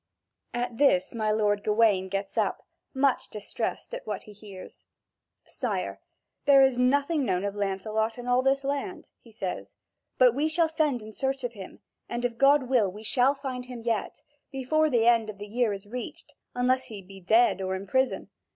[0.53, 0.77] (Vv.
[0.79, 2.63] 6221 6458.) At this my lord Gawain gets up,
[2.95, 4.85] much distressed at what he hears:
[5.45, 6.01] "Sire,
[6.45, 9.75] there is nothing known of Lancelot in all this land," he says;
[10.17, 13.67] "but we shall send in search of him and, if God will, we shall find
[13.67, 17.75] him yet, before the end of the year is reached, unless he be dead or
[17.75, 18.31] in prison.